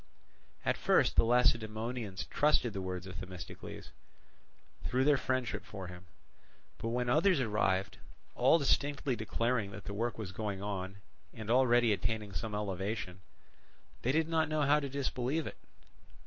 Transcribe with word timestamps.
At 0.65 0.77
first 0.77 1.15
the 1.15 1.23
Lacedaemonians 1.23 2.25
trusted 2.25 2.73
the 2.73 2.81
words 2.81 3.05
of 3.05 3.19
Themistocles, 3.19 3.91
through 4.83 5.03
their 5.03 5.15
friendship 5.15 5.63
for 5.63 5.89
him; 5.89 6.07
but 6.79 6.87
when 6.87 7.07
others 7.07 7.39
arrived, 7.39 7.99
all 8.33 8.57
distinctly 8.57 9.15
declaring 9.15 9.69
that 9.69 9.83
the 9.83 9.93
work 9.93 10.17
was 10.17 10.31
going 10.31 10.59
on 10.59 10.95
and 11.35 11.51
already 11.51 11.93
attaining 11.93 12.33
some 12.33 12.55
elevation, 12.55 13.19
they 14.01 14.11
did 14.11 14.27
not 14.27 14.49
know 14.49 14.63
how 14.63 14.79
to 14.79 14.89
disbelieve 14.89 15.45
it. 15.45 15.57